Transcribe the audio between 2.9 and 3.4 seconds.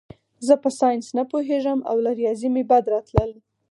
راتلل